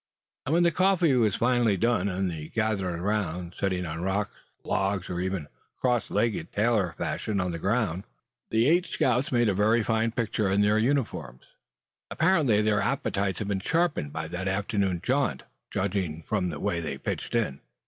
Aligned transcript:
And 0.47 0.53
when 0.53 0.63
the 0.63 0.71
coffee 0.71 1.13
was 1.13 1.35
finally 1.35 1.77
done, 1.77 2.09
and 2.09 2.27
they 2.27 2.47
gathered 2.47 2.97
around, 2.99 3.53
sitting 3.59 3.85
on 3.85 4.01
rocks, 4.01 4.33
logs, 4.63 5.11
or 5.11 5.19
even 5.19 5.47
cross 5.79 6.09
legged, 6.09 6.51
tailor 6.51 6.95
fashion, 6.97 7.39
on 7.39 7.51
the 7.51 7.59
ground, 7.59 8.05
the 8.49 8.67
eight 8.67 8.87
scouts 8.87 9.31
made 9.31 9.47
a 9.47 9.53
very 9.53 9.83
fine 9.83 10.09
picture 10.11 10.49
in 10.51 10.61
their 10.61 10.79
uniforms. 10.79 11.43
Apparently 12.09 12.63
their 12.63 12.81
appetites 12.81 13.37
had 13.37 13.47
been 13.47 13.59
sharpened 13.59 14.11
by 14.11 14.27
that 14.27 14.47
afternoon 14.47 15.01
jaunt, 15.03 15.43
judging 15.69 16.23
from 16.23 16.49
the 16.49 16.59
way 16.59 16.79
they 16.79 16.97
pitched 16.97 17.35
in. 17.35 17.61